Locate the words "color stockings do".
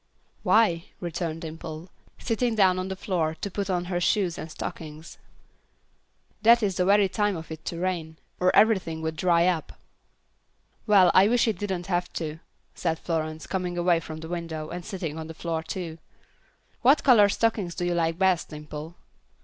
17.03-17.85